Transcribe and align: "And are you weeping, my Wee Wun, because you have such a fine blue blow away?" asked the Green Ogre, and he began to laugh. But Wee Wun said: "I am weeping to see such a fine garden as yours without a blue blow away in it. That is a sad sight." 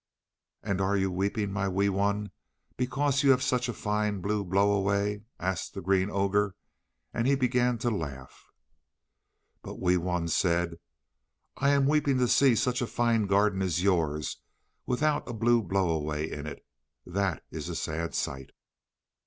"And 0.63 0.81
are 0.81 0.97
you 0.97 1.11
weeping, 1.11 1.51
my 1.51 1.69
Wee 1.69 1.87
Wun, 1.87 2.31
because 2.75 3.21
you 3.21 3.29
have 3.29 3.43
such 3.43 3.69
a 3.69 3.71
fine 3.73 4.19
blue 4.19 4.43
blow 4.43 4.71
away?" 4.71 5.21
asked 5.39 5.75
the 5.75 5.81
Green 5.81 6.09
Ogre, 6.09 6.55
and 7.13 7.27
he 7.27 7.35
began 7.35 7.77
to 7.77 7.91
laugh. 7.91 8.49
But 9.61 9.79
Wee 9.79 9.97
Wun 9.97 10.27
said: 10.27 10.79
"I 11.55 11.69
am 11.69 11.85
weeping 11.85 12.17
to 12.17 12.27
see 12.27 12.55
such 12.55 12.81
a 12.81 12.87
fine 12.87 13.27
garden 13.27 13.61
as 13.61 13.83
yours 13.83 14.37
without 14.87 15.29
a 15.29 15.33
blue 15.33 15.61
blow 15.61 15.91
away 15.91 16.31
in 16.31 16.47
it. 16.47 16.65
That 17.05 17.43
is 17.51 17.69
a 17.69 17.75
sad 17.75 18.15
sight." 18.15 18.49